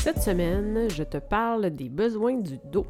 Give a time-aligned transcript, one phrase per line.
[0.00, 2.86] Cette semaine, je te parle des besoins du dos.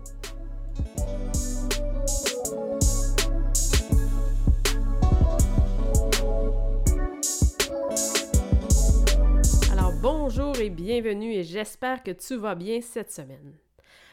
[9.73, 13.55] Alors bonjour et bienvenue et j'espère que tu vas bien cette semaine.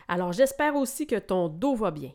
[0.08, 2.12] Alors j'espère aussi que ton dos va bien.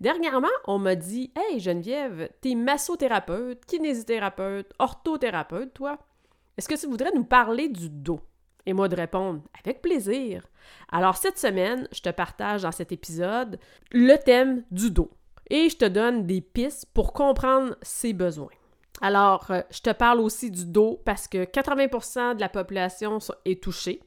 [0.00, 5.98] Dernièrement, on m'a dit Hey Geneviève, t'es massothérapeute, kinésithérapeute, orthothérapeute, toi.
[6.58, 8.20] Est-ce que tu voudrais nous parler du dos?
[8.66, 10.46] Et moi de répondre avec plaisir.
[10.90, 13.58] Alors cette semaine, je te partage dans cet épisode
[13.90, 15.10] le thème du dos
[15.50, 18.50] et je te donne des pistes pour comprendre ses besoins.
[19.00, 23.62] Alors, euh, je te parle aussi du dos parce que 80% de la population est
[23.62, 24.00] touchée,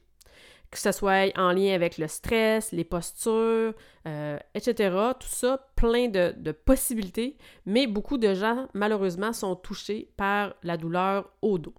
[0.70, 3.74] que ce soit en lien avec le stress, les postures,
[4.06, 4.96] euh, etc.
[5.18, 10.76] Tout ça, plein de, de possibilités, mais beaucoup de gens, malheureusement, sont touchés par la
[10.76, 11.74] douleur au dos.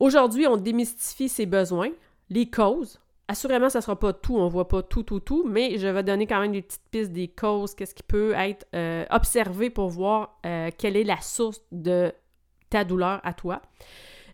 [0.00, 1.90] Aujourd'hui, on démystifie ses besoins,
[2.30, 3.00] les causes.
[3.26, 5.86] Assurément, ça ne sera pas tout, on ne voit pas tout, tout, tout, mais je
[5.86, 9.70] vais donner quand même des petites pistes des causes, qu'est-ce qui peut être euh, observé
[9.70, 12.12] pour voir euh, quelle est la source de
[12.70, 13.60] ta douleur à toi.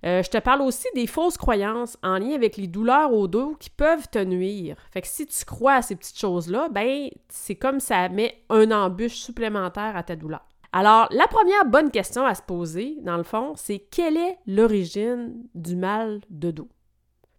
[0.04, 3.56] Euh, je te parle aussi des fausses croyances en lien avec les douleurs au dos
[3.58, 4.76] qui peuvent te nuire.
[4.92, 8.70] Fait que si tu crois à ces petites choses-là, ben c'est comme ça met un
[8.70, 10.44] embûche supplémentaire à ta douleur.
[10.77, 15.47] Alors, la première bonne question à se poser, dans le fond, c'est quelle est l'origine
[15.55, 16.69] du mal de dos?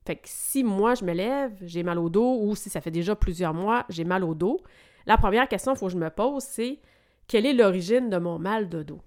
[0.07, 2.91] Fait que si moi je me lève, j'ai mal au dos, ou si ça fait
[2.91, 4.61] déjà plusieurs mois, j'ai mal au dos,
[5.05, 6.79] la première question qu'il faut que je me pose, c'est
[7.27, 9.01] quelle est l'origine de mon mal de dos?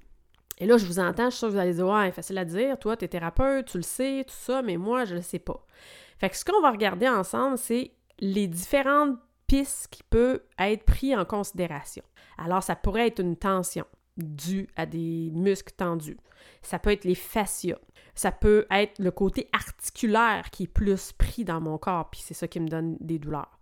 [0.59, 2.45] Et là, je vous entends, je suis sûre que vous allez dire, ouais, facile à
[2.45, 5.25] dire, toi, tu es thérapeute, tu le sais, tout ça, mais moi, je ne le
[5.25, 5.65] sais pas.
[6.19, 9.17] Fait que ce qu'on va regarder ensemble, c'est les différentes
[9.47, 12.03] pistes qui peuvent être prises en considération.
[12.37, 13.87] Alors, ça pourrait être une tension
[14.19, 16.19] dû à des muscles tendus.
[16.63, 17.79] Ça peut être les fascias.
[18.15, 22.35] Ça peut être le côté articulaire qui est plus pris dans mon corps, puis c'est
[22.35, 23.59] ça qui me donne des douleurs.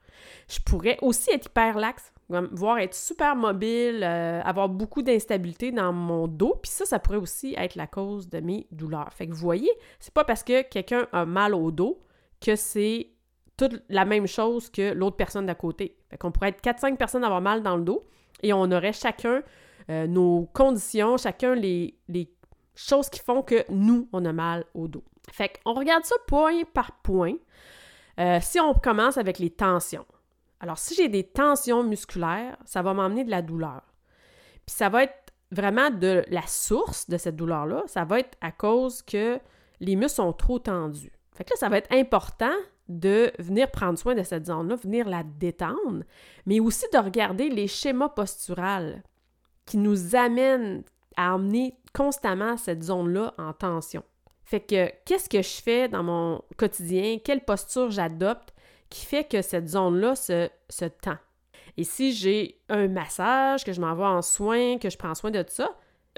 [0.48, 5.92] Je pourrais aussi être hyper laxe, voire être super mobile, euh, avoir beaucoup d'instabilité dans
[5.92, 9.12] mon dos, puis ça, ça pourrait aussi être la cause de mes douleurs.
[9.12, 12.02] Fait que vous voyez, c'est pas parce que quelqu'un a mal au dos
[12.40, 13.10] que c'est
[13.56, 15.96] toute la même chose que l'autre personne d'à côté.
[16.10, 18.06] Fait qu'on pourrait être 4-5 personnes avoir mal dans le dos
[18.42, 19.42] et on aurait chacun
[19.90, 21.98] euh, nos conditions, chacun les,
[22.74, 25.04] choses qui font que nous, on a mal au dos.
[25.32, 27.34] Fait qu'on regarde ça point par point.
[28.20, 30.04] Euh, si on commence avec les tensions.
[30.60, 33.82] Alors, si j'ai des tensions musculaires, ça va m'emmener de la douleur.
[34.66, 38.50] Puis ça va être vraiment de la source de cette douleur-là, ça va être à
[38.50, 39.38] cause que
[39.80, 41.12] les muscles sont trop tendus.
[41.34, 42.54] Fait que là, ça va être important
[42.88, 46.04] de venir prendre soin de cette zone-là, venir la détendre,
[46.46, 49.02] mais aussi de regarder les schémas posturales
[49.66, 50.84] qui nous amène
[51.16, 54.02] à emmener constamment cette zone-là en tension.
[54.44, 58.54] Fait que qu'est-ce que je fais dans mon quotidien, quelle posture j'adopte
[58.88, 61.18] qui fait que cette zone-là se, se tend?
[61.76, 65.42] Et si j'ai un massage, que je m'envoie en soin, que je prends soin de
[65.42, 65.76] tout ça,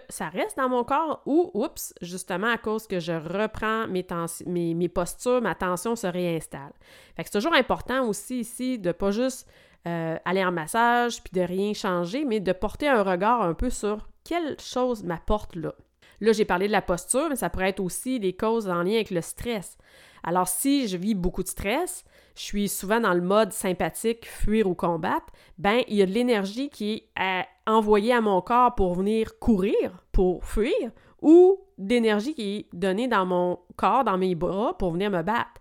[0.09, 4.07] ça reste dans mon corps ou, oups, justement à cause que je reprends mes,
[4.47, 6.73] mes, mes postures, ma tension se réinstalle.
[7.17, 9.49] Fait que c'est toujours important aussi ici de pas juste
[9.89, 13.71] euh, aller en massage, puis de rien changer, mais de porter un regard un peu
[13.71, 15.73] sur quelle chose m'apporte là.
[16.21, 18.95] Là, j'ai parlé de la posture, mais ça pourrait être aussi des causes en lien
[18.95, 19.79] avec le stress.
[20.23, 22.05] Alors, si je vis beaucoup de stress,
[22.35, 25.27] je suis souvent dans le mode sympathique, fuir ou combattre,
[25.59, 30.05] ben, il y a de l'énergie qui est envoyée à mon corps pour venir courir,
[30.13, 30.91] pour fuir,
[31.23, 35.61] ou d'énergie qui est donnée dans mon corps, dans mes bras, pour venir me battre.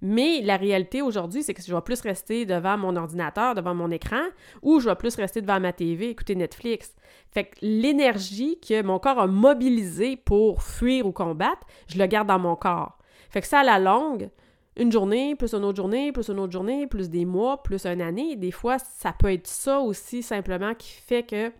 [0.00, 3.90] Mais la réalité aujourd'hui, c'est que je vais plus rester devant mon ordinateur, devant mon
[3.90, 4.22] écran,
[4.62, 6.94] ou je vais plus rester devant ma TV, écouter Netflix.
[7.32, 12.28] Fait que l'énergie que mon corps a mobilisée pour fuir ou combattre, je le garde
[12.28, 12.98] dans mon corps.
[13.30, 14.30] Fait que ça, à la longue,
[14.76, 18.00] une journée, plus une autre journée, plus une autre journée, plus des mois, plus une
[18.00, 21.52] année, des fois, ça peut être ça aussi simplement qui fait que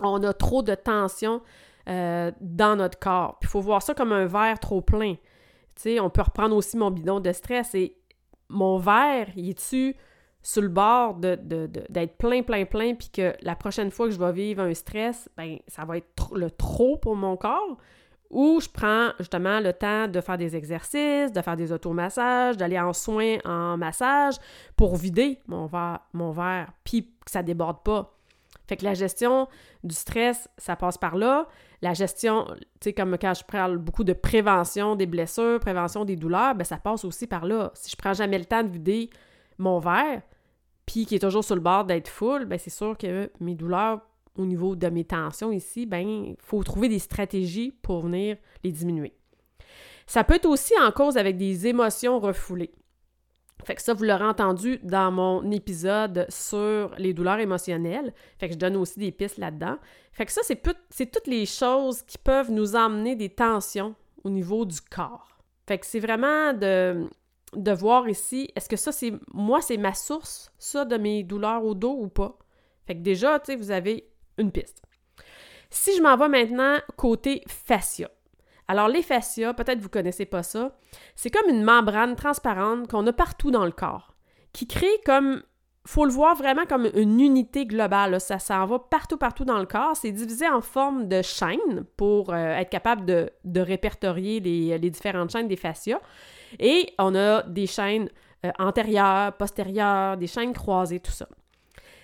[0.00, 1.40] on a trop de tension
[1.88, 3.38] euh, dans notre corps.
[3.42, 5.14] Il faut voir ça comme un verre trop plein.
[6.00, 7.96] On peut reprendre aussi mon bidon de stress et
[8.48, 9.96] mon verre, il est-tu
[10.42, 14.32] sur le bord d'être plein, plein, plein, puis que la prochaine fois que je vais
[14.32, 17.78] vivre un stress, ben ça va être le trop pour mon corps,
[18.28, 22.78] où je prends justement le temps de faire des exercices, de faire des automassages, d'aller
[22.78, 24.34] en soins en massage
[24.76, 28.14] pour vider mon verre, mon verre puis que ça déborde pas.
[28.66, 29.48] Fait que la gestion
[29.82, 31.46] du stress, ça passe par là.
[31.84, 36.16] La gestion, tu sais, comme quand je parle beaucoup de prévention des blessures, prévention des
[36.16, 37.72] douleurs, ben ça passe aussi par là.
[37.74, 39.10] Si je prends jamais le temps de vider
[39.58, 40.22] mon verre,
[40.86, 44.00] puis qui est toujours sur le bord d'être full, ben c'est sûr que mes douleurs
[44.38, 48.72] au niveau de mes tensions ici, ben il faut trouver des stratégies pour venir les
[48.72, 49.12] diminuer.
[50.06, 52.72] Ça peut être aussi en cause avec des émotions refoulées.
[53.64, 58.12] Fait que ça, vous l'aurez entendu dans mon épisode sur les douleurs émotionnelles.
[58.38, 59.78] Fait que je donne aussi des pistes là-dedans.
[60.12, 64.64] Fait que ça, c'est, toutes les choses qui peuvent nous emmener des tensions au niveau
[64.64, 65.38] du corps.
[65.66, 67.08] Fait que c'est vraiment de,
[67.54, 71.64] de voir ici, est-ce que ça, c'est moi, c'est ma source, ça, de mes douleurs
[71.64, 72.38] au dos ou pas?
[72.86, 74.82] Fait que déjà, tu sais, vous avez une piste.
[75.70, 78.10] Si je m'en vais maintenant côté fascia.
[78.68, 80.76] Alors, les fascias, peut-être vous connaissez pas ça,
[81.16, 84.14] c'est comme une membrane transparente qu'on a partout dans le corps,
[84.52, 85.42] qui crée comme
[85.86, 88.20] faut le voir vraiment comme une unité globale.
[88.20, 89.96] Ça s'en va partout, partout dans le corps.
[89.96, 95.48] C'est divisé en forme de chaînes pour euh, être capable de, répertorier les, différentes chaînes
[95.48, 96.00] des fascias.
[96.58, 98.08] Et on a des chaînes
[98.44, 101.28] euh, antérieures, postérieures, des chaînes croisées, tout ça.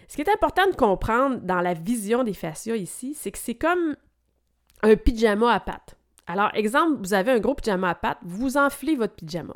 [0.09, 3.55] Ce qui est important de comprendre dans la vision des fascias ici, c'est que c'est
[3.55, 3.97] comme
[4.83, 5.97] un pyjama à pattes.
[6.27, 9.55] Alors, exemple, vous avez un gros pyjama à pattes, vous enflez votre pyjama.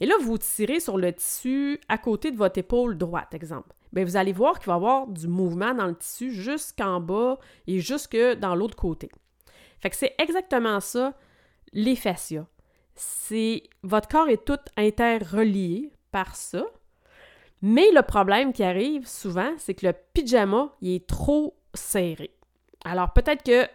[0.00, 3.74] Et là, vous tirez sur le tissu à côté de votre épaule droite, exemple.
[3.92, 7.38] Bien, vous allez voir qu'il va y avoir du mouvement dans le tissu jusqu'en bas
[7.66, 9.08] et jusque dans l'autre côté.
[9.80, 11.14] Fait que c'est exactement ça,
[11.72, 12.46] les fascias.
[12.94, 16.64] C'est votre corps est tout interrelié par ça.
[17.62, 22.30] Mais le problème qui arrive souvent, c'est que le pyjama, il est trop serré.
[22.84, 23.68] Alors peut-être que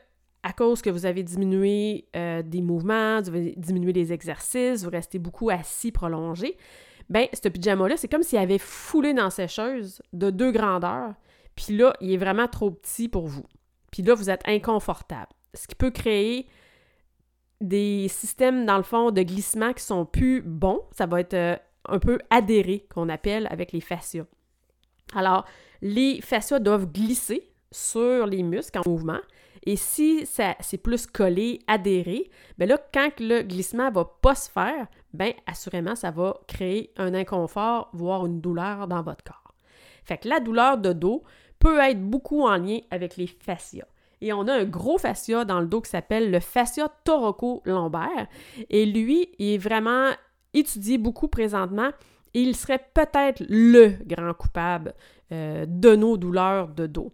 [0.43, 4.89] à cause que vous avez diminué euh, des mouvements, vous avez diminué les exercices, vous
[4.89, 6.57] restez beaucoup assis prolongé,
[7.09, 11.13] ben ce pyjama-là, c'est comme s'il avait foulé dans sécheuse de deux grandeurs,
[11.55, 13.45] puis là, il est vraiment trop petit pour vous.
[13.91, 15.29] Puis là, vous êtes inconfortable.
[15.53, 16.47] Ce qui peut créer
[17.61, 20.81] des systèmes, dans le fond, de glissement qui sont plus bons.
[20.91, 21.55] Ça va être euh,
[21.87, 24.25] un peu adhéré, qu'on appelle avec les fascias.
[25.15, 25.45] Alors,
[25.81, 29.19] les fascias doivent glisser sur les muscles en mouvement.
[29.65, 34.49] Et si ça c'est plus collé, adhéré, bien là, quand le glissement va pas se
[34.49, 39.53] faire, bien assurément, ça va créer un inconfort, voire une douleur dans votre corps.
[40.03, 41.23] Fait que la douleur de dos
[41.59, 43.87] peut être beaucoup en lien avec les fascias.
[44.19, 48.27] Et on a un gros fascia dans le dos qui s'appelle le fascia thoraco-lombaire.
[48.69, 50.11] Et lui, il est vraiment
[50.53, 51.89] étudié beaucoup présentement
[52.33, 54.93] et il serait peut-être le grand coupable
[55.31, 57.13] euh, de nos douleurs de dos.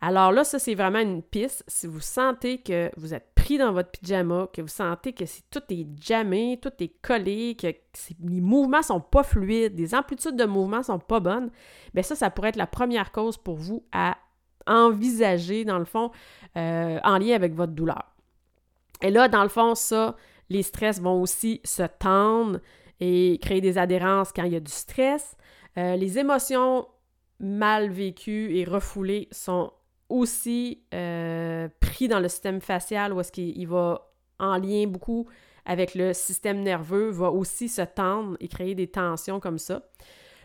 [0.00, 1.64] Alors là, ça, c'est vraiment une piste.
[1.66, 5.62] Si vous sentez que vous êtes pris dans votre pyjama, que vous sentez que tout
[5.70, 10.82] est jammé, tout est collé, que les mouvements sont pas fluides, les amplitudes de mouvement
[10.82, 11.50] sont pas bonnes,
[11.94, 14.16] bien ça, ça pourrait être la première cause pour vous à
[14.68, 16.10] envisager, dans le fond,
[16.56, 18.14] euh, en lien avec votre douleur.
[19.02, 20.14] Et là, dans le fond, ça,
[20.48, 22.60] les stress vont aussi se tendre
[23.00, 25.36] et créer des adhérences quand il y a du stress.
[25.76, 26.86] Euh, les émotions
[27.40, 29.72] mal vécues et refoulées sont
[30.08, 35.26] aussi euh, pris dans le système facial où est-ce qu'il va en lien beaucoup
[35.64, 39.82] avec le système nerveux, va aussi se tendre et créer des tensions comme ça.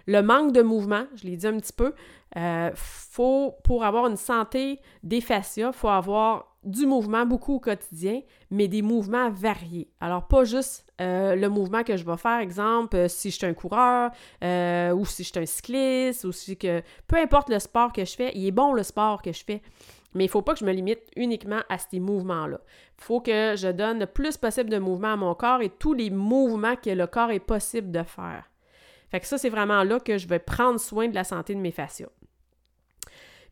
[0.06, 1.94] Le manque de mouvement, je l'ai dit un petit peu,
[2.36, 7.60] euh, faut, pour avoir une santé des fascias, il faut avoir du mouvement beaucoup au
[7.60, 9.90] quotidien, mais des mouvements variés.
[10.00, 13.46] Alors, pas juste euh, le mouvement que je vais faire, exemple, euh, si je suis
[13.46, 16.82] un coureur, ou si je suis un cycliste, ou si que...
[17.08, 19.62] Peu importe le sport que je fais, il est bon le sport que je fais,
[20.14, 22.60] mais il ne faut pas que je me limite uniquement à ces mouvements-là.
[23.00, 25.94] Il faut que je donne le plus possible de mouvement à mon corps et tous
[25.94, 28.50] les mouvements que le corps est possible de faire.
[29.10, 31.60] Fait que ça, c'est vraiment là que je vais prendre soin de la santé de
[31.60, 32.10] mes fascias.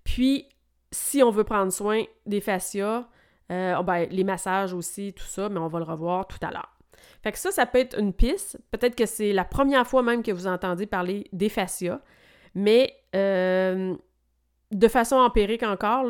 [0.03, 0.47] Puis,
[0.91, 3.07] si on veut prendre soin des fascias,
[3.51, 6.51] euh, oh, ben, les massages aussi, tout ça, mais on va le revoir tout à
[6.51, 6.77] l'heure.
[7.23, 8.59] Fait que ça, ça peut être une piste.
[8.71, 12.01] Peut-être que c'est la première fois même que vous entendez parler des fascias.
[12.55, 13.95] Mais euh,
[14.71, 16.05] de façon empirique encore,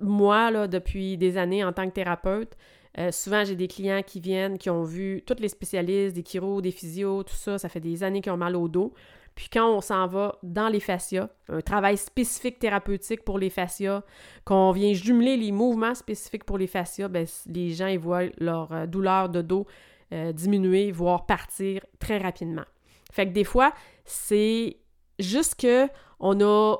[0.00, 2.56] moi, là, depuis des années en tant que thérapeute,
[2.98, 6.60] euh, souvent, j'ai des clients qui viennent, qui ont vu tous les spécialistes, des chiro,
[6.60, 8.94] des physios, tout ça, ça fait des années qu'ils ont mal au dos.
[9.34, 14.02] Puis quand on s'en va dans les fascias, un travail spécifique thérapeutique pour les fascias,
[14.44, 18.72] qu'on vient jumeler les mouvements spécifiques pour les fascias, ben, les gens ils voient leur
[18.72, 19.66] euh, douleur de dos
[20.12, 22.64] euh, diminuer, voire partir très rapidement.
[23.10, 23.72] Fait que des fois,
[24.04, 24.76] c'est
[25.18, 25.88] juste que
[26.20, 26.76] on a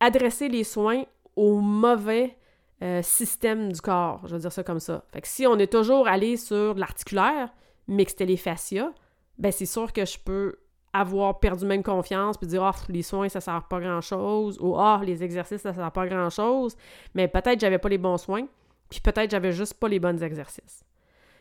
[0.00, 1.04] adressé les soins
[1.36, 2.36] au mauvais
[2.82, 5.04] euh, système du corps, je veux dire ça comme ça.
[5.12, 7.52] Fait que si on est toujours allé sur l'articulaire,
[7.86, 8.92] mais que c'était les fascias,
[9.38, 10.56] ben c'est sûr que je peux
[10.92, 14.76] avoir perdu même confiance puis dire ah les soins ça sert pas grand chose ou
[14.76, 16.76] ah les exercices ça sert pas grand chose
[17.14, 18.46] mais peut-être j'avais pas les bons soins
[18.92, 20.84] puis peut-être j'avais juste pas les bons exercices.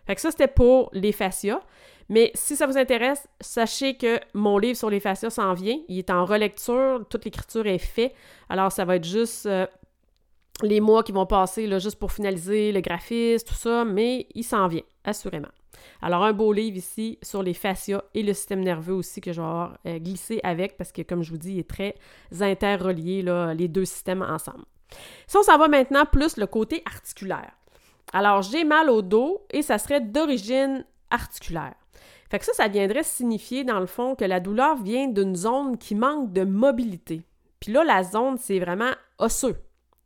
[0.08, 1.60] Fait que ça c'était pour les fascias,
[2.08, 6.00] mais si ça vous intéresse, sachez que mon livre sur les fascias s'en vient, il
[6.00, 8.14] est en relecture, toute l'écriture est faite.
[8.50, 9.68] Alors ça va être juste euh,
[10.64, 14.44] les mois qui vont passer là, juste pour finaliser le graphisme, tout ça, mais il
[14.44, 15.50] s'en vient assurément.
[16.02, 19.42] Alors, un beau livre ici sur les fascias et le système nerveux aussi que je
[19.42, 21.96] vais avoir euh, glissé avec parce que, comme je vous dis, il est très
[22.40, 23.24] interrelié,
[23.56, 24.66] les deux systèmes ensemble.
[25.28, 27.52] Si on s'en va maintenant plus le côté articulaire.
[28.14, 31.76] Alors, j'ai mal au dos et ça serait d'origine articulaire.
[32.30, 35.78] Fait que ça, ça viendrait signifier, dans le fond, que la douleur vient d'une zone
[35.78, 37.24] qui manque de mobilité.
[37.60, 39.58] Puis là, la zone, c'est vraiment osseux.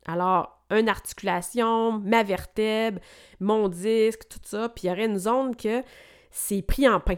[0.07, 2.99] Alors, une articulation, ma vertèbre,
[3.39, 5.83] mon disque, tout ça, puis il y aurait une zone que
[6.31, 7.17] c'est pris en pain.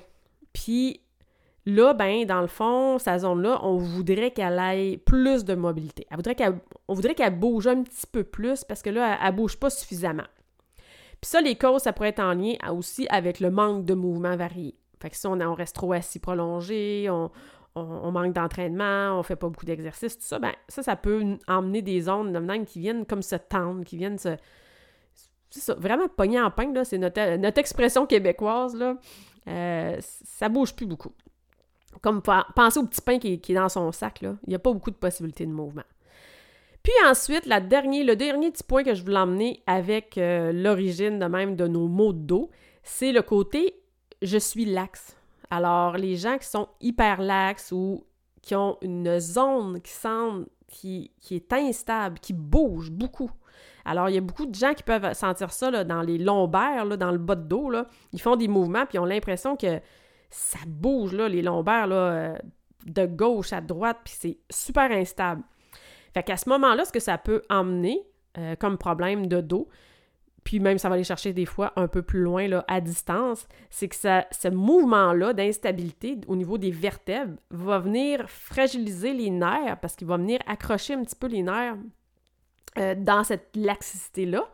[0.53, 1.01] Puis
[1.65, 6.07] là, ben, dans le fond, sa zone-là, on voudrait qu'elle ait plus de mobilité.
[6.11, 6.35] Voudrait
[6.87, 9.69] on voudrait qu'elle bouge un petit peu plus parce que là, elle, ne bouge pas
[9.69, 10.27] suffisamment.
[11.21, 14.35] Puis ça, les causes, ça pourrait être en lien aussi avec le manque de mouvements
[14.35, 14.75] variés.
[14.99, 17.31] Fait que si on, on reste trop assis prolongé, on,
[17.77, 21.81] on, manque d'entraînement, on fait pas beaucoup d'exercices, tout ça, ben ça, ça peut emmener
[21.81, 24.37] des ondes qui viennent comme se tendre, qui viennent se...
[25.49, 28.97] C'est ça, vraiment pogner en pain, là, c'est notre, expression québécoise, là.
[29.47, 31.13] Euh, ça bouge plus beaucoup.
[32.01, 32.21] Comme
[32.55, 34.19] penser au petit pain qui, est dans son sac.
[34.21, 35.85] Il n'y a pas beaucoup de possibilités de mouvement.
[36.83, 41.17] Puis ensuite, la dernière, le dernier petit point que je voulais emmener avec euh, l'origine
[41.17, 42.51] de même de nos mots de dos,
[42.83, 43.73] c'est le côté
[44.21, 45.15] je suis laxe.
[45.49, 48.03] Alors, les gens qui sont hyper laxes ou
[48.41, 53.31] qui ont une zone qui semble qui, est instable, qui bouge beaucoup.
[53.85, 57.11] Alors, il y a beaucoup de gens qui peuvent sentir ça dans les lombaires, dans
[57.11, 57.69] le bas de dos.
[57.69, 57.87] Là.
[58.11, 59.79] Ils font des mouvements, puis ils ont l'impression que
[60.29, 62.37] ça bouge, là, les lombaires, là, euh,
[62.85, 65.41] de gauche à droite, puis c'est super instable.
[66.13, 68.01] Fait qu'à ce moment-là, ce que ça peut emmener
[68.37, 69.67] euh, comme problème de dos,
[70.47, 73.49] puis même ça va aller chercher des fois un peu plus loin là, à distance,
[73.69, 79.97] c'est que ce mouvement-là d'instabilité au niveau des vertèbres va venir fragiliser les nerfs parce
[79.97, 81.75] qu'il va venir accrocher un petit peu les nerfs
[82.77, 84.49] euh, dans cette laxicité-là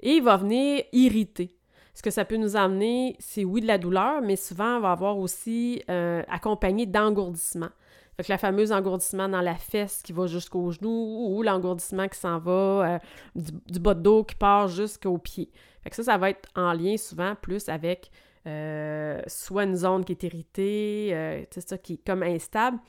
[0.00, 1.56] et il va venir irriter.
[1.94, 4.92] Ce que ça peut nous amener, c'est oui de la douleur, mais souvent on va
[4.92, 7.70] avoir aussi euh, accompagné d'engourdissement.
[8.18, 10.88] Fait que la fameuse engourdissement dans la fesse qui va jusqu'au genou
[11.28, 12.98] ou l'engourdissement qui s'en va euh,
[13.36, 15.52] du, bas de dos qui part jusqu'au pied.
[15.84, 18.10] Fait que ça, ça va être en lien souvent plus avec
[18.48, 22.80] euh, soit une zone qui est irritée, euh, c'est ça, qui est comme instable.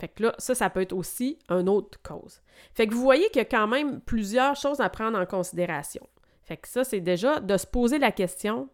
[0.00, 2.42] Fait que là, ça, ça peut être aussi une autre cause.
[2.74, 6.04] Fait que vous voyez qu'il y a quand même plusieurs choses à prendre en considération.
[6.42, 8.68] Fait que ça, c'est déjà de se poser la question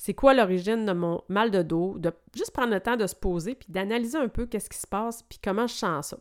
[0.00, 3.14] c'est quoi l'origine de mon mal de dos, de juste prendre le temps de se
[3.14, 6.16] poser puis d'analyser un peu qu'est-ce qui se passe puis comment je sens ça.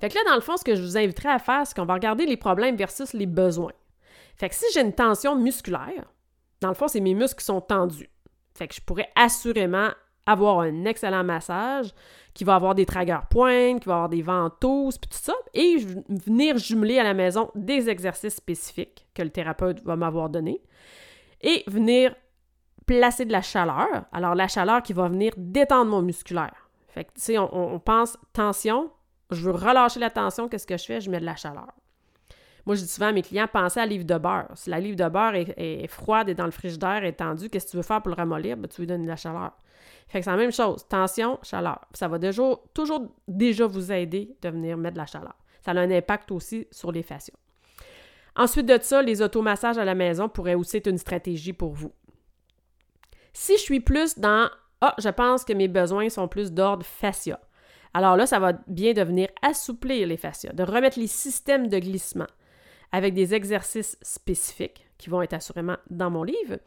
[0.00, 1.84] Fait que là, dans le fond, ce que je vous inviterais à faire, c'est qu'on
[1.84, 3.72] va regarder les problèmes versus les besoins.
[4.34, 6.12] Fait que si j'ai une tension musculaire,
[6.60, 8.10] dans le fond, c'est mes muscles qui sont tendus.
[8.52, 9.90] Fait que je pourrais assurément
[10.26, 11.94] avoir un excellent massage,
[12.34, 15.76] qui va avoir des tragueurs pointes, qui va avoir des ventouses, puis tout ça, et
[16.08, 20.60] venir jumeler à la maison des exercices spécifiques que le thérapeute va m'avoir donnés
[21.40, 22.14] et venir
[22.86, 24.06] placer de la chaleur.
[24.12, 26.68] Alors, la chaleur qui va venir détendre mon musculaire.
[26.88, 28.90] Fait que, tu sais, on, pense tension,
[29.30, 31.00] je veux relâcher la tension, qu'est-ce que je fais?
[31.00, 31.68] Je mets de la chaleur.
[32.66, 34.48] Moi, je dis souvent à mes clients, pensez à la livre de beurre.
[34.54, 37.70] Si la livre de beurre est, froide et dans le frigidaire est tendue, qu'est-ce que
[37.72, 38.56] tu veux faire pour le ramollir?
[38.56, 39.52] Ben, tu lui donnes de la chaleur.
[40.08, 40.86] Fait que c'est la même chose.
[40.88, 41.80] Tension, chaleur.
[41.92, 42.42] Ça va déjà,
[42.74, 45.34] toujours déjà vous aider de venir mettre de la chaleur.
[45.60, 47.34] Ça a un impact aussi sur les fascias.
[48.38, 51.92] Ensuite de ça, les automassages à la maison pourraient aussi être une stratégie pour vous.
[53.32, 54.48] Si je suis plus dans
[54.80, 57.40] Ah, je pense que mes besoins sont plus d'ordre fascia.
[57.92, 61.80] Alors là, ça va bien de venir assouplir les fascias, de remettre les systèmes de
[61.80, 62.28] glissement
[62.92, 66.58] avec des exercices spécifiques qui vont être assurément dans mon livre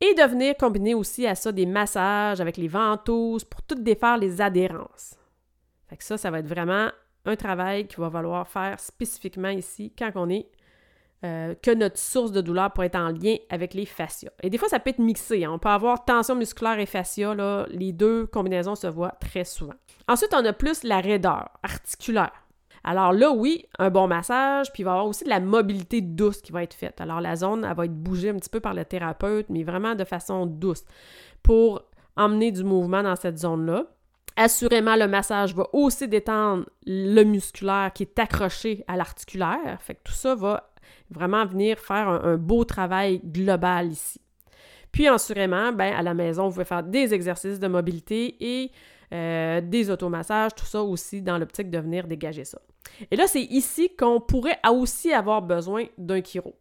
[0.00, 4.18] et de venir combiner aussi à ça des massages avec les ventouses pour tout défaire
[4.18, 5.14] les adhérences.
[5.88, 6.90] Fait que ça, ça va être vraiment
[7.24, 10.48] un travail qu'il va falloir faire spécifiquement ici quand on est
[11.24, 14.30] euh, que notre source de douleur pourrait être en lien avec les fascias.
[14.42, 15.44] Et des fois, ça peut être mixé.
[15.44, 15.52] Hein.
[15.54, 17.34] On peut avoir tension musculaire et fascia.
[17.70, 19.74] Les deux combinaisons se voient très souvent.
[20.08, 22.32] Ensuite, on a plus la raideur articulaire.
[22.84, 26.00] Alors là, oui, un bon massage, puis il va y avoir aussi de la mobilité
[26.00, 27.00] douce qui va être faite.
[27.00, 29.96] Alors la zone, elle va être bougée un petit peu par le thérapeute, mais vraiment
[29.96, 30.84] de façon douce
[31.42, 31.82] pour
[32.16, 33.86] emmener du mouvement dans cette zone-là.
[34.36, 39.78] Assurément, le massage va aussi détendre le musculaire qui est accroché à l'articulaire.
[39.80, 40.70] Fait que tout ça va
[41.10, 44.20] Vraiment venir faire un, beau travail global ici.
[44.92, 48.70] Puis, assurément, ben, à la maison, vous pouvez faire des exercices de mobilité et
[49.12, 52.60] euh, des automassages, tout ça aussi dans l'optique de venir dégager ça.
[53.10, 56.54] Et là, c'est ici qu'on pourrait aussi avoir besoin d'un chiro.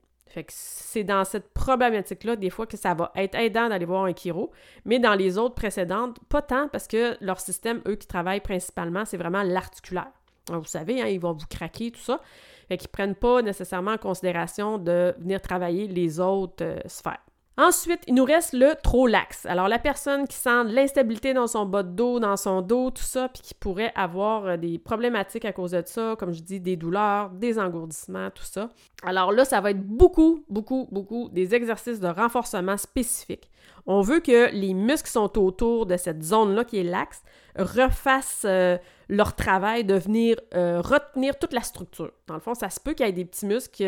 [0.50, 4.52] C'est dans cette problématique-là, des fois, que ça va être aidant d'aller voir un chiro,
[4.84, 9.06] mais dans les autres précédentes, pas tant parce que leur système, eux qui travaillent principalement,
[9.06, 10.12] c'est vraiment l'articulaire.
[10.50, 12.22] Vous savez, hein, ils vont vous craquer, tout ça.
[12.68, 17.24] Fait qu'ils ne prennent pas nécessairement en considération de venir travailler les autres euh, sphères.
[17.58, 19.46] Ensuite, il nous reste le trop laxe.
[19.46, 23.04] Alors, la personne qui sent l'instabilité dans son bas de dos, dans son dos, tout
[23.04, 26.60] ça, puis qui pourrait avoir euh, des problématiques à cause de ça, comme je dis,
[26.60, 28.70] des douleurs, des engourdissements, tout ça.
[29.04, 33.50] Alors là, ça va être beaucoup, beaucoup, beaucoup des exercices de renforcement spécifiques.
[33.86, 37.24] On veut que les muscles qui sont autour de cette zone-là qui est laxe
[37.58, 42.12] refassent euh, leur travail de venir euh, retenir toute la structure.
[42.28, 43.86] Dans le fond, ça se peut qu'il y ait des petits muscles qui,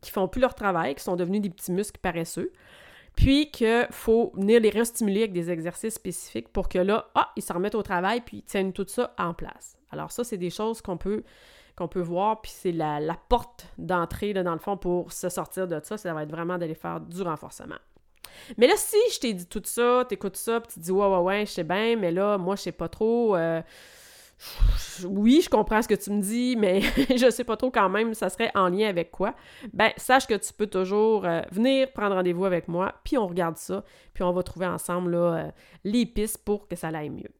[0.00, 2.52] qui font plus leur travail, qui sont devenus des petits muscles paresseux.
[3.18, 7.42] Puis qu'il faut venir les restimuler avec des exercices spécifiques pour que là, ah, ils
[7.42, 9.76] se remettent au travail puis ils tiennent tout ça en place.
[9.90, 11.24] Alors ça, c'est des choses qu'on peut,
[11.76, 15.80] qu'on peut voir, puis c'est la, porte d'entrée, dans le fond, pour se sortir de
[15.82, 17.74] ça, ça va être vraiment d'aller faire du renforcement.
[18.56, 21.18] Mais là, si je t'ai dit tout ça, t'écoutes ça, puis tu dis «Ouais, ouais,
[21.18, 23.34] ouais, je sais bien, mais là, moi, je sais pas trop...
[23.34, 23.60] Euh,
[25.04, 26.80] oui, je comprends ce que tu me dis, mais
[27.16, 29.34] je sais pas trop quand même, ça serait en lien avec quoi.
[29.72, 33.56] Ben, sache que tu peux toujours euh, venir prendre rendez-vous avec moi, puis on regarde
[33.56, 35.50] ça, puis on va trouver ensemble là, euh,
[35.84, 37.30] les pistes pour que ça aille mieux.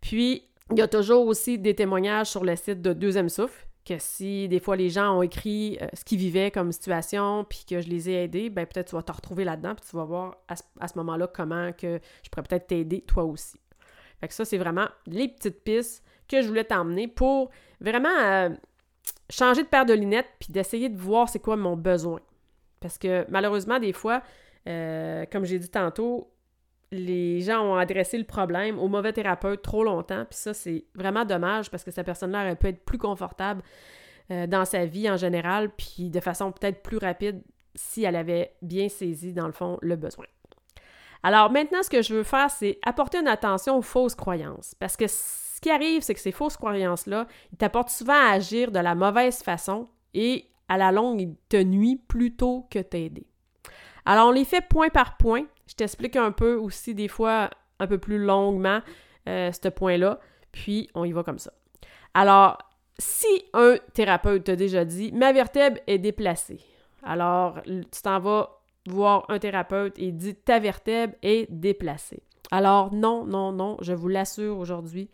[0.00, 3.98] Puis, il y a toujours aussi des témoignages sur le site de Deuxième Souffle, que
[3.98, 7.80] si des fois les gens ont écrit euh, ce qu'ils vivaient comme situation, puis que
[7.80, 10.36] je les ai aidés, ben peut-être tu vas te retrouver là-dedans, puis tu vas voir
[10.48, 13.60] à ce, moment-là comment que je pourrais peut-être t'aider toi aussi.
[14.20, 18.50] Fait ça, c'est vraiment les petites pistes que je voulais t'emmener pour vraiment euh,
[19.30, 22.20] changer de paire de lunettes puis d'essayer de voir c'est quoi mon besoin.
[22.80, 24.22] Parce que malheureusement, des fois,
[24.68, 26.30] euh, comme j'ai dit tantôt,
[26.92, 31.24] les gens ont adressé le problème au mauvais thérapeute trop longtemps, puis ça, c'est vraiment
[31.24, 33.62] dommage parce que cette personne-là aurait pu être plus confortable
[34.30, 37.42] euh, dans sa vie en général, puis de façon peut-être plus rapide
[37.74, 40.26] si elle avait bien saisi, dans le fond, le besoin.
[41.22, 44.96] Alors maintenant, ce que je veux faire, c'est apporter une attention aux fausses croyances, parce
[44.96, 45.06] que
[45.56, 48.94] ce qui arrive, c'est que ces fausses croyances-là, ils t'apportent souvent à agir de la
[48.94, 53.26] mauvaise façon et à la longue, ils te nuisent plutôt que t'aider.
[54.04, 55.44] Alors, on les fait point par point.
[55.66, 57.48] Je t'explique un peu aussi, des fois,
[57.80, 58.80] un peu plus longuement,
[59.30, 60.20] euh, ce point-là.
[60.52, 61.54] Puis, on y va comme ça.
[62.12, 62.58] Alors,
[62.98, 66.60] si un thérapeute t'a déjà dit ma vertèbre est déplacée,
[67.02, 72.22] alors tu t'en vas voir un thérapeute et dit ta vertèbre est déplacée.
[72.50, 75.10] Alors non, non, non, je vous l'assure aujourd'hui,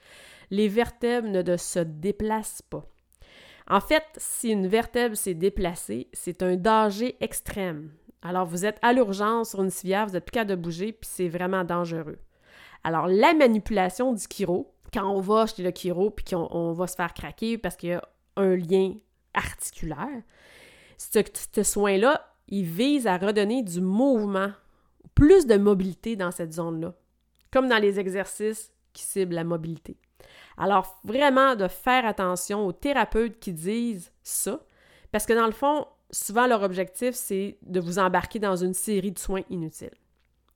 [0.53, 2.87] les vertèbres ne se déplacent pas.
[3.67, 7.91] En fait, si une vertèbre s'est déplacée, c'est un danger extrême.
[8.21, 11.29] Alors, vous êtes à l'urgence sur une civière, vous n'êtes plus de bouger, puis c'est
[11.29, 12.19] vraiment dangereux.
[12.85, 16.97] Alors, la manipulation du chiro, quand on va chez le chiro, puis qu'on va se
[16.97, 18.93] faire craquer parce qu'il y a un lien
[19.33, 20.23] articulaire,
[20.99, 21.21] ce,
[21.55, 24.53] ce soin-là, il vise à redonner du mouvement,
[25.15, 26.93] plus de mobilité dans cette zone-là,
[27.51, 29.97] comme dans les exercices qui ciblent la mobilité.
[30.57, 34.61] Alors, vraiment, de faire attention aux thérapeutes qui disent ça,
[35.11, 39.13] parce que dans le fond, souvent leur objectif, c'est de vous embarquer dans une série
[39.13, 39.95] de soins inutiles.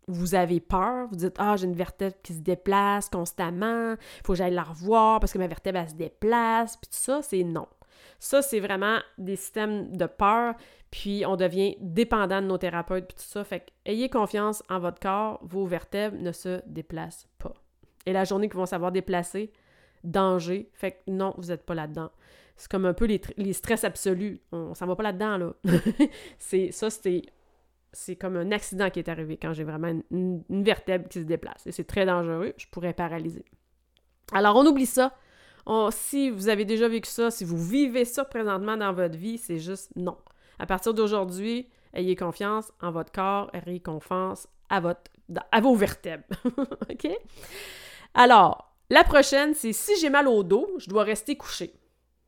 [0.08, 4.34] Vous avez peur, vous dites Ah, j'ai une vertèbre qui se déplace constamment, il faut
[4.34, 7.42] que j'aille la revoir parce que ma vertèbre, elle se déplace, puis tout ça, c'est
[7.42, 7.66] non.
[8.18, 10.54] Ça, c'est vraiment des systèmes de peur,
[10.90, 13.44] puis on devient dépendant de nos thérapeutes, puis tout ça.
[13.44, 17.52] Fait que ayez confiance en votre corps, vos vertèbres ne se déplacent pas.
[18.06, 19.52] Et la journée qu'ils vont savoir déplacer,
[20.06, 20.70] danger.
[20.72, 22.10] Fait que non, vous n'êtes pas là-dedans.
[22.56, 24.40] C'est comme un peu les, stress absolus.
[24.50, 25.54] On s'en va pas là-dedans, là.
[26.38, 26.88] c'est, ça.
[27.92, 31.66] C'est comme un accident qui est arrivé quand j'ai vraiment une, vertèbre qui se déplace.
[31.66, 32.54] Et c'est très dangereux.
[32.56, 33.44] Je pourrais paralyser.
[34.32, 35.14] Alors, on oublie ça.
[35.90, 39.58] si vous avez déjà vécu ça, si vous vivez ça présentement dans votre vie, c'est
[39.58, 40.16] juste non.
[40.58, 44.80] À partir d'aujourd'hui, ayez confiance en votre corps, ayez confiance à,
[45.52, 46.24] à vos vertèbres.
[46.90, 47.08] OK?
[48.14, 51.72] Alors, la prochaine, c'est si j'ai mal au dos, je dois rester couché.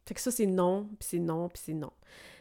[0.07, 1.93] Fait ça, c'est non, puis c'est non, puis c'est non.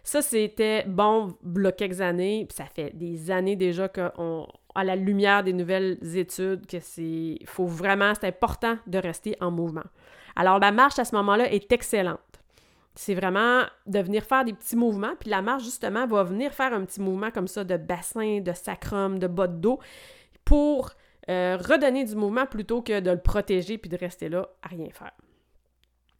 [0.03, 4.95] Ça, c'était bon, il quelques années, puis ça fait des années déjà qu'on, à la
[4.95, 9.83] lumière des nouvelles études, que c'est, faut vraiment, c'est important de rester en mouvement.
[10.37, 12.19] Alors, la marche à ce moment-là est excellente.
[12.95, 16.73] C'est vraiment de venir faire des petits mouvements, puis la marche, justement, va venir faire
[16.73, 19.79] un petit mouvement comme ça de bassin, de sacrum, de bas de dos,
[20.45, 20.91] pour
[21.29, 24.89] euh, redonner du mouvement plutôt que de le protéger puis de rester là à rien
[24.91, 25.13] faire.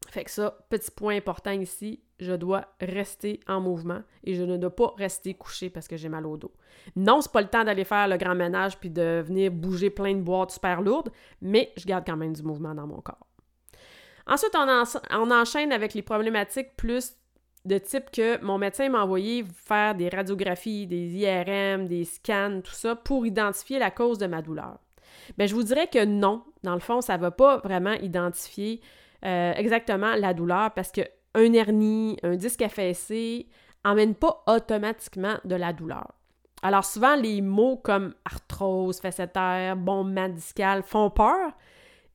[0.10, 4.58] Fait que ça, petit point important ici, je dois rester en mouvement et je ne
[4.58, 6.54] dois pas rester couché parce que j'ai mal au dos.
[6.96, 10.16] Non, c'est pas le temps d'aller faire le grand ménage puis de venir bouger plein
[10.16, 13.28] de boîtes super lourdes, mais je garde quand même du mouvement dans mon corps.
[14.26, 17.16] Ensuite, on, on enchaîne avec les problématiques plus
[17.66, 22.72] de type que mon médecin m'a envoyé faire des radiographies, des IRM, des scans, tout
[22.72, 24.80] ça, pour identifier la cause de ma douleur.
[25.38, 28.82] Bien, je vous dirais que non, dans le fond, ça ne va pas vraiment identifier
[29.26, 31.02] euh, exactement la douleur parce que
[31.36, 33.48] un hernie, un disque affaissé
[33.86, 36.14] n'emmène pas automatiquement de la douleur.
[36.64, 41.52] Alors souvent, les mots comme arthrose facétaire, bombement discal font peur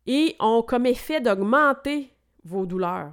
[0.06, 2.12] et ont comme effet d'augmenter
[2.44, 3.12] vos douleurs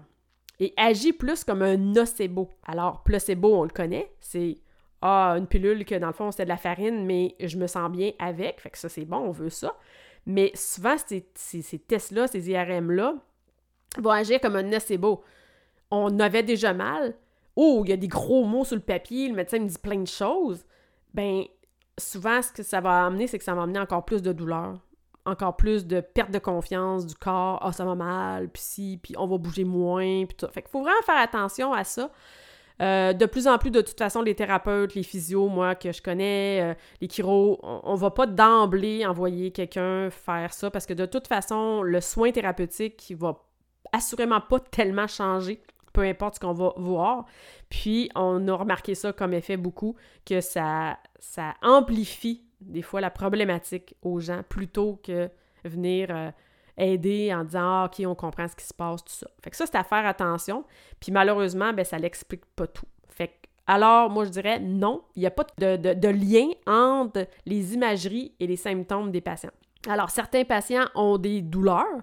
[0.59, 2.49] et agit plus comme un nocebo.
[2.65, 4.57] Alors, placebo, on le connaît, c'est
[5.01, 7.89] ah, une pilule que dans le fond, c'est de la farine, mais je me sens
[7.91, 8.59] bien avec.
[8.59, 9.75] Fait que ça, c'est bon, on veut ça.
[10.25, 13.15] Mais souvent, ces, ces, tests-là, ces IRM-là,
[13.97, 15.23] vont agir comme un nocebo.
[15.89, 17.15] On avait déjà mal.
[17.55, 19.99] Oh, il y a des gros mots sur le papier, le médecin me dit plein
[19.99, 20.65] de choses.
[21.13, 21.43] Ben,
[21.97, 24.79] souvent, ce que ça va amener, c'est que ça va amener encore plus de douleur
[25.25, 27.59] encore plus de perte de confiance du corps.
[27.61, 30.71] Ah, ça va mal, puis si, puis on va bouger moins, puis tout Fait qu'il
[30.71, 32.11] faut vraiment faire attention à ça.
[32.81, 36.01] Euh, de plus en plus, de toute façon, les thérapeutes, les physios, moi, que je
[36.01, 41.05] connais, euh, les chiro, on, va pas d'emblée envoyer quelqu'un faire ça parce que de
[41.05, 43.43] toute façon, le soin thérapeutique, il va
[43.91, 45.61] assurément pas tellement changer,
[45.91, 47.25] peu importe ce qu'on va voir.
[47.69, 53.09] Puis, on a remarqué ça comme effet beaucoup, que ça, ça amplifie des fois la
[53.09, 55.29] problématique aux gens plutôt que
[55.65, 56.31] venir euh,
[56.79, 59.27] aider en disant ah, OK, on comprend ce qui se passe, tout ça.
[59.43, 60.63] Fait que ça, c'est à faire attention.
[60.99, 62.85] Puis malheureusement, ben, ça l'explique pas tout.
[63.09, 63.33] Fait que,
[63.67, 68.33] alors, moi, je dirais non, il n'y a pas de, de, lien entre les imageries
[68.39, 69.51] et les symptômes des patients.
[69.87, 72.01] Alors, certains patients ont des douleurs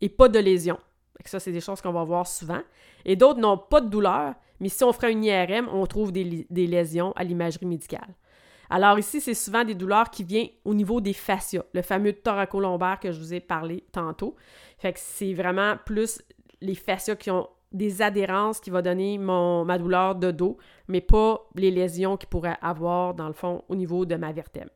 [0.00, 0.78] et pas de lésions.
[1.24, 2.60] Ça, c'est des choses qu'on va voir souvent.
[3.04, 6.46] Et d'autres n'ont pas de douleur, mais si on ferait une IRM, on trouve des,
[6.48, 8.14] des lésions à l'imagerie médicale.
[8.70, 13.00] Alors ici, c'est souvent des douleurs qui viennent au niveau des fascias, le fameux thoracolombaire
[13.00, 14.36] que je vous ai parlé tantôt.
[14.78, 16.22] Fait que c'est vraiment plus
[16.60, 20.56] les fascias qui ont des adhérences qui vont donner ma douleur de dos,
[20.88, 24.70] mais pas les lésions qu'il pourrait avoir, dans le fond, au niveau de ma vertèbre,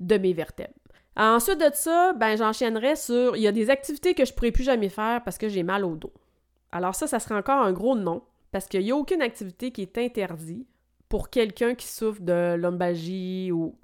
[0.00, 0.74] de mes vertèbres.
[1.16, 4.50] Ensuite de ça, ben, j'enchaînerai sur, il y a des activités que je ne pourrais
[4.52, 6.12] plus jamais faire parce que j'ai mal au dos.
[6.72, 9.82] Alors ça, ça serait encore un gros non, parce qu'il n'y a aucune activité qui
[9.82, 10.66] est interdite
[11.14, 13.78] pour quelqu'un qui souffre de lombalgie ou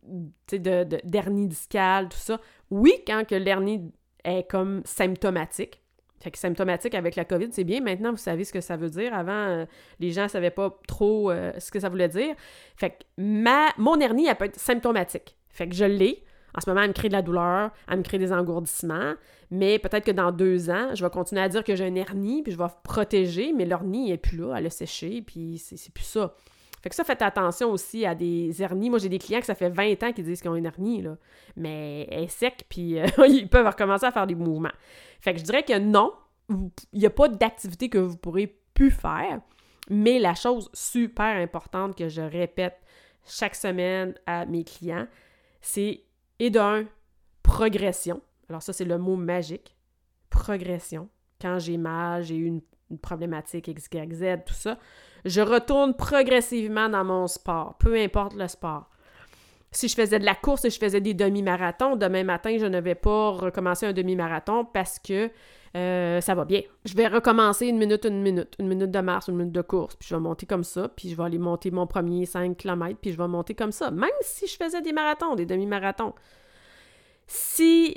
[0.51, 2.41] de, d'hernie discale, tout ça,
[2.71, 3.93] oui, quand que l'hernie
[4.25, 5.81] est comme symptomatique.
[6.21, 7.83] Fait que symptomatique avec la COVID, c'est bien.
[7.83, 9.15] Maintenant, vous savez ce que ça veut dire.
[9.15, 9.65] Avant, euh,
[10.01, 12.35] les gens ne savaient pas trop euh, ce que ça voulait dire.
[12.75, 15.37] Fait que ma, mon hernie, elle peut être symptomatique.
[15.51, 16.25] Fait que je l'ai.
[16.57, 19.15] En ce moment, elle me crée de la douleur, elle me crée des engourdissements,
[19.53, 22.43] mais peut-être que dans deux ans, je vais continuer à dire que j'ai une hernie,
[22.43, 26.03] puis je vais protéger, mais l'hernie n'est plus là, elle a séché, puis c'est plus
[26.03, 26.35] ça.
[26.83, 28.89] Fait que ça, faites attention aussi à des hernies.
[28.89, 31.03] Moi, j'ai des clients que ça fait 20 ans qu'ils disent qu'ils ont une hernie,
[31.03, 31.17] là.
[31.57, 34.73] Mais elle est sec, puis euh, ils peuvent recommencer à faire des mouvements.
[35.21, 36.13] Fait que je dirais que non,
[36.49, 39.41] il n'y a pas d'activité que vous pourrez plus faire.
[39.91, 42.79] Mais la chose super importante que je répète
[43.27, 45.07] chaque semaine à mes clients,
[45.61, 46.03] c'est,
[46.39, 46.87] et d'un,
[47.43, 48.23] progression.
[48.49, 49.77] Alors ça, c'est le mot magique.
[50.31, 51.09] Progression.
[51.41, 54.79] Quand j'ai mal, j'ai eu une, une problématique X, Y, Z, tout ça,
[55.25, 58.89] je retourne progressivement dans mon sport, peu importe le sport.
[59.73, 62.81] Si je faisais de la course et je faisais des demi-marathons, demain matin, je ne
[62.81, 65.31] vais pas recommencer un demi-marathon parce que
[65.77, 66.63] euh, ça va bien.
[66.85, 69.95] Je vais recommencer une minute, une minute, une minute de marche, une minute de course,
[69.95, 72.99] puis je vais monter comme ça, puis je vais aller monter mon premier 5 km,
[73.01, 76.15] puis je vais monter comme ça, même si je faisais des marathons, des demi-marathons.
[77.29, 77.97] Si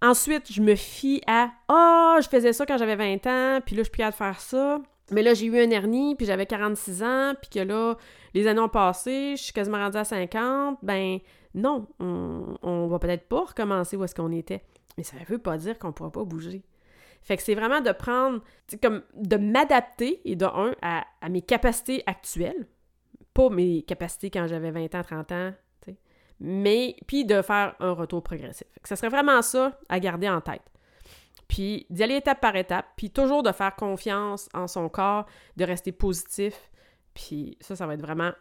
[0.00, 3.76] ensuite je me fie à «Ah, oh, je faisais ça quand j'avais 20 ans, puis
[3.76, 4.80] là je suis plus de faire ça»,
[5.12, 7.96] mais là, j'ai eu un hernie, puis j'avais 46 ans, puis que là,
[8.34, 10.78] les années ont passé, je suis quasiment rendue à 50.
[10.82, 11.18] Ben
[11.54, 14.62] non, on, on va peut-être pas recommencer où est-ce qu'on était.
[14.96, 16.62] Mais ça ne veut pas dire qu'on ne pourra pas bouger.
[17.22, 18.42] Fait que c'est vraiment de prendre,
[18.82, 22.66] comme de m'adapter, et de un, à, mes capacités actuelles,
[23.32, 25.52] pas mes capacités quand j'avais 20 ans, 30 ans,
[26.44, 28.66] mais puis de faire un retour progressif.
[28.82, 30.62] Que ça serait vraiment ça à garder en tête
[31.52, 35.26] puis d'y aller étape par étape, puis toujours de faire confiance en son corps,
[35.58, 36.54] de rester positif,
[37.12, 38.32] puis ça, ça va être vraiment,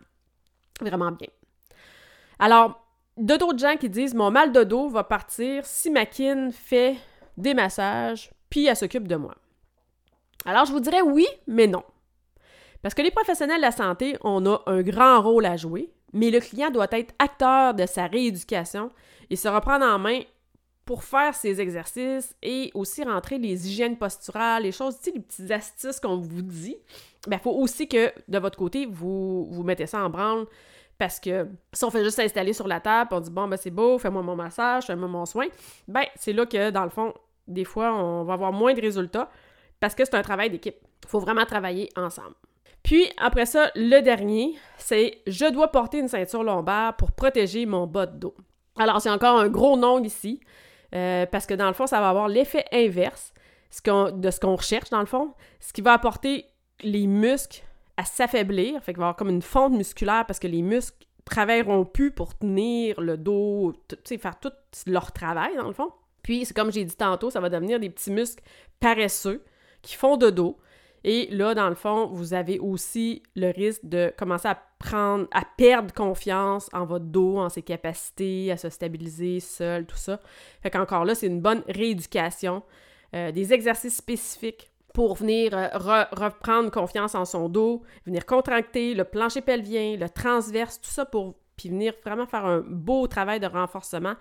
[0.80, 1.28] vraiment bien.
[2.40, 6.96] Alors, d'autres gens qui disent mon mal de dos va partir si ma kin fait
[7.36, 9.36] des massages, puis elle s'occupe de moi.
[10.46, 11.84] Alors, je vous dirais oui, mais non.
[12.82, 16.32] Parce que les professionnels de la santé, on a un grand rôle à jouer, mais
[16.32, 18.90] le client doit être acteur de sa rééducation
[19.30, 20.22] et se reprendre en main
[20.86, 25.22] pour faire ces exercices et aussi rentrer les hygiènes posturales, les choses, tu sais, les
[25.22, 26.76] petites astuces qu'on vous dit,
[27.28, 30.46] ben, il faut aussi que de votre côté, vous, vous mettez ça en branle.
[30.98, 33.72] Parce que si on fait juste s'installer sur la table, on dit bon, ben c'est
[33.72, 35.48] beau, fais-moi mon massage, fais-moi mon soin,
[35.88, 37.12] ben c'est là que dans le fond,
[37.48, 39.30] des fois, on va avoir moins de résultats
[39.80, 40.76] parce que c'est un travail d'équipe.
[41.04, 42.36] Il faut vraiment travailler ensemble.
[42.84, 47.88] Puis après ça, le dernier, c'est je dois porter une ceinture lombaire pour protéger mon
[47.88, 48.36] bas de dos.
[48.78, 50.40] Alors, c'est encore un gros nom ici,
[50.94, 53.34] euh, parce que dans le fond, ça va avoir l'effet inverse
[53.86, 56.46] de ce qu'on recherche, dans le fond, ce qui va apporter
[56.82, 57.64] les muscles
[57.98, 61.86] à s'affaiblir, fait qu'il va avoir comme une fonte musculaire parce que les muscles travailleront
[61.86, 63.74] plus pour tenir le dos,
[64.06, 64.52] faire tout
[64.88, 65.92] leur travail, dans le fond.
[66.24, 68.44] Puis, comme j'ai dit tantôt, ça va devenir des petits muscles
[68.80, 69.44] paresseux
[69.82, 70.58] qui font de dos,
[71.04, 74.58] et là, dans le fond, vous avez aussi le risque de commencer à
[75.58, 80.20] perdre confiance en votre dos, en ses capacités, à se stabiliser seul, tout ça.
[80.62, 82.64] Fait qu'encore là, c'est une bonne rééducation,
[83.16, 85.68] euh, des exercices spécifiques pour venir euh,
[86.12, 91.36] reprendre confiance en son dos, venir contracter le plancher pelvien, le transverse, tout ça pour
[91.58, 94.16] puis venir vraiment faire un beau travail de renforcement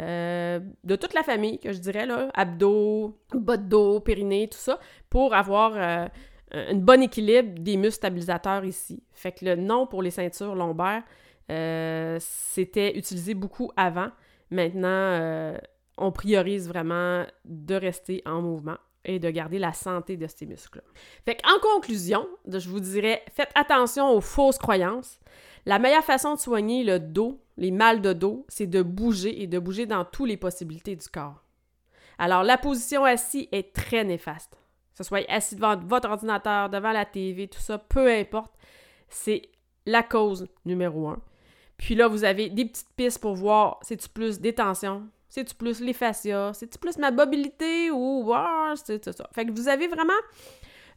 [0.00, 4.58] euh, de toute la famille, que je dirais, là, abdos, bas de dos, périnée, tout
[4.58, 4.78] ça,
[5.10, 6.08] pour avoir euh,
[6.52, 9.02] un bon équilibre des muscles stabilisateurs ici.
[9.12, 11.02] Fait que le nom pour les ceintures lombaires,
[11.50, 14.10] euh, c'était utilisé beaucoup avant.
[14.50, 15.54] Maintenant,
[15.96, 20.82] on priorise vraiment de rester en mouvement et de garder la santé de ces muscles.
[21.24, 25.20] Fait qu'en conclusion, je vous dirais, faites attention aux fausses croyances.
[25.66, 29.46] La meilleure façon de soigner le dos, les mal de dos, c'est de bouger et
[29.46, 31.44] de bouger dans toutes les possibilités du corps.
[32.18, 34.52] Alors, la position assise est très néfaste.
[34.92, 38.52] Que ce soit assis devant votre ordinateur, devant la TV, tout ça, peu importe,
[39.08, 39.48] c'est
[39.86, 41.20] la cause numéro un.
[41.76, 45.80] Puis là, vous avez des petites pistes pour voir c'est-tu plus des tensions, c'est-tu plus
[45.80, 49.28] les fascias, c'est-tu plus ma mobilité ou wow, c'est ça.
[49.32, 50.12] Fait que vous avez vraiment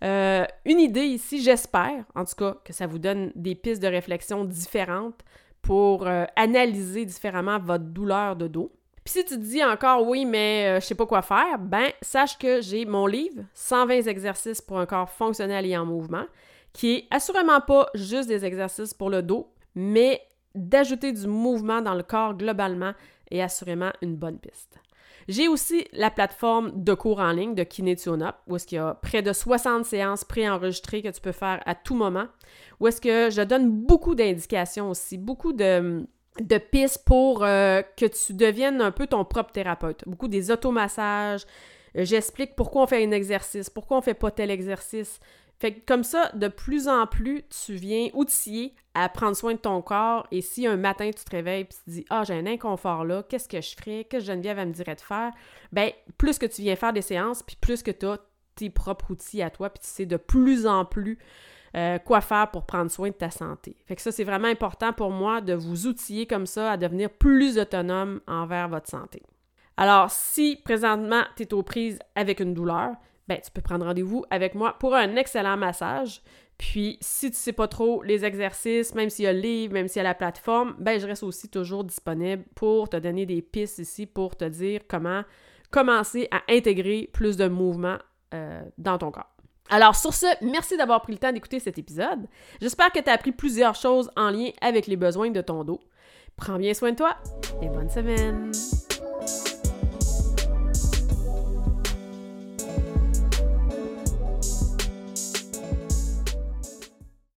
[0.03, 3.87] euh, une idée ici, j'espère, en tout cas, que ça vous donne des pistes de
[3.87, 5.21] réflexion différentes
[5.61, 8.71] pour euh, analyser différemment votre douleur de dos.
[9.05, 11.89] Puis si tu te dis encore oui, mais euh, je sais pas quoi faire, ben
[12.01, 16.25] sache que j'ai mon livre 120 exercices pour un corps fonctionnel et en mouvement,
[16.73, 20.21] qui est assurément pas juste des exercices pour le dos, mais
[20.55, 22.93] d'ajouter du mouvement dans le corps globalement
[23.31, 24.79] est assurément une bonne piste.
[25.27, 28.95] J'ai aussi la plateforme de cours en ligne de Kinetionop, où est-ce qu'il y a
[28.95, 32.25] près de 60 séances préenregistrées que tu peux faire à tout moment,
[32.79, 36.05] où est-ce que je donne beaucoup d'indications aussi, beaucoup de,
[36.41, 40.03] de pistes pour euh, que tu deviennes un peu ton propre thérapeute.
[40.07, 41.45] Beaucoup des automassages,
[41.97, 45.19] euh, j'explique pourquoi on fait un exercice, pourquoi on fait pas tel exercice,
[45.71, 50.27] comme ça, de plus en plus, tu viens outiller à prendre soin de ton corps.
[50.31, 53.05] Et si un matin, tu te réveilles et tu te dis Ah, j'ai un inconfort
[53.05, 54.05] là, qu'est-ce que je ferais?
[54.09, 55.31] Qu'est-ce que Geneviève me dirait de faire?
[55.71, 58.19] Ben, plus que tu viens faire des séances, puis plus que tu as
[58.55, 61.17] tes propres outils à toi, puis tu sais de plus en plus
[61.75, 63.75] euh, quoi faire pour prendre soin de ta santé.
[63.87, 67.09] Fait que ça, c'est vraiment important pour moi de vous outiller comme ça à devenir
[67.09, 69.23] plus autonome envers votre santé.
[69.75, 72.91] Alors, si présentement, tu es aux prises avec une douleur,
[73.33, 76.21] ben, tu peux prendre rendez-vous avec moi pour un excellent massage.
[76.57, 79.87] Puis, si tu sais pas trop les exercices, même s'il y a le livre, même
[79.87, 83.41] s'il y a la plateforme, ben, je reste aussi toujours disponible pour te donner des
[83.41, 85.23] pistes ici pour te dire comment
[85.71, 87.97] commencer à intégrer plus de mouvement
[88.33, 89.29] euh, dans ton corps.
[89.69, 92.27] Alors sur ce, merci d'avoir pris le temps d'écouter cet épisode.
[92.61, 95.79] J'espère que tu as appris plusieurs choses en lien avec les besoins de ton dos.
[96.35, 97.15] Prends bien soin de toi
[97.61, 98.51] et bonne semaine.